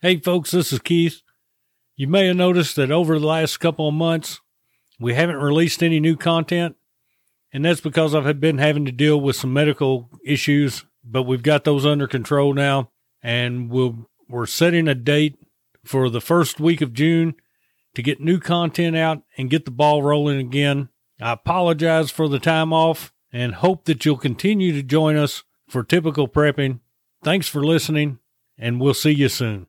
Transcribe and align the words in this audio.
Hey, 0.00 0.20
folks, 0.20 0.52
this 0.52 0.72
is 0.72 0.78
Keith. 0.78 1.22
You 1.96 2.06
may 2.06 2.28
have 2.28 2.36
noticed 2.36 2.76
that 2.76 2.92
over 2.92 3.18
the 3.18 3.26
last 3.26 3.56
couple 3.56 3.88
of 3.88 3.94
months, 3.94 4.40
we 5.00 5.14
haven't 5.14 5.38
released 5.42 5.82
any 5.82 5.98
new 5.98 6.16
content, 6.16 6.76
and 7.52 7.64
that's 7.64 7.80
because 7.80 8.14
I've 8.14 8.38
been 8.38 8.58
having 8.58 8.84
to 8.84 8.92
deal 8.92 9.20
with 9.20 9.34
some 9.34 9.52
medical 9.52 10.08
issues, 10.24 10.84
but 11.02 11.24
we've 11.24 11.42
got 11.42 11.64
those 11.64 11.84
under 11.84 12.06
control 12.06 12.54
now, 12.54 12.92
and 13.24 13.70
we'll, 13.70 14.08
we're 14.28 14.46
setting 14.46 14.86
a 14.86 14.94
date 14.94 15.36
for 15.84 16.08
the 16.08 16.20
first 16.20 16.60
week 16.60 16.80
of 16.80 16.92
June 16.92 17.34
to 17.96 18.00
get 18.00 18.20
new 18.20 18.38
content 18.38 18.96
out 18.96 19.22
and 19.36 19.50
get 19.50 19.64
the 19.64 19.72
ball 19.72 20.04
rolling 20.04 20.38
again. 20.38 20.90
I 21.20 21.32
apologize 21.32 22.12
for 22.12 22.28
the 22.28 22.38
time 22.38 22.72
off 22.72 23.12
and 23.32 23.52
hope 23.52 23.86
that 23.86 24.04
you'll 24.04 24.16
continue 24.16 24.70
to 24.74 24.82
join 24.84 25.16
us 25.16 25.42
for 25.68 25.82
typical 25.82 26.28
prepping. 26.28 26.78
Thanks 27.24 27.48
for 27.48 27.64
listening, 27.64 28.20
and 28.56 28.80
we'll 28.80 28.94
see 28.94 29.10
you 29.10 29.28
soon. 29.28 29.66